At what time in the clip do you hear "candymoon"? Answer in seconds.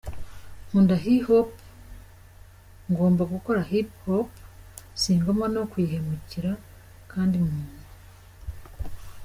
7.11-7.69